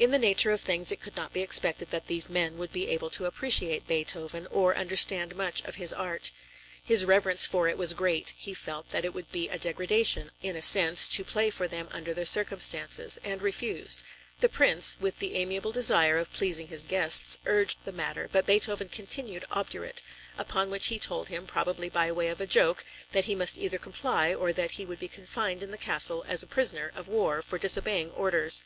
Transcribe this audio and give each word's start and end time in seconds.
In 0.00 0.10
the 0.10 0.18
nature 0.18 0.50
of 0.50 0.60
things 0.60 0.90
it 0.90 0.98
could 1.00 1.14
not 1.14 1.32
be 1.32 1.40
expected 1.40 1.92
that 1.92 2.06
these 2.06 2.28
men 2.28 2.58
would 2.58 2.72
be 2.72 2.88
able 2.88 3.10
to 3.10 3.26
appreciate 3.26 3.86
Beethoven, 3.86 4.48
or 4.50 4.74
understand 4.76 5.36
much 5.36 5.62
of 5.62 5.76
his 5.76 5.92
art. 5.92 6.32
His 6.82 7.04
reverence 7.04 7.46
for 7.46 7.68
it 7.68 7.78
was 7.78 7.94
great; 7.94 8.34
he 8.36 8.54
felt 8.54 8.88
that 8.88 9.04
it 9.04 9.14
would 9.14 9.30
be 9.30 9.48
a 9.48 9.60
degradation, 9.60 10.32
in 10.42 10.56
a 10.56 10.62
sense, 10.62 11.06
to 11.06 11.22
play 11.22 11.48
for 11.48 11.68
them 11.68 11.86
under 11.92 12.12
the 12.12 12.26
circumstances, 12.26 13.20
and 13.22 13.40
refused. 13.40 14.02
The 14.40 14.48
Prince, 14.48 14.96
with 14.98 15.20
the 15.20 15.36
amiable 15.36 15.70
desire 15.70 16.18
of 16.18 16.32
pleasing 16.32 16.66
his 16.66 16.84
guests, 16.84 17.38
urged 17.46 17.84
the 17.84 17.92
matter, 17.92 18.28
but 18.32 18.46
Beethoven 18.46 18.88
continued 18.88 19.44
obdurate; 19.48 20.02
upon 20.36 20.70
which 20.70 20.88
he 20.88 20.98
told 20.98 21.28
him, 21.28 21.46
probably 21.46 21.88
by 21.88 22.10
way 22.10 22.26
of 22.30 22.40
a 22.40 22.48
joke, 22.48 22.84
that 23.12 23.26
he 23.26 23.36
must 23.36 23.58
either 23.58 23.78
comply 23.78 24.34
or 24.34 24.52
that 24.52 24.72
he 24.72 24.84
would 24.84 24.98
be 24.98 25.06
confined 25.06 25.62
in 25.62 25.70
the 25.70 25.78
castle 25.78 26.24
as 26.26 26.42
a 26.42 26.48
prisoner 26.48 26.90
of 26.96 27.06
war 27.06 27.40
for 27.40 27.58
disobeying 27.58 28.10
orders. 28.10 28.62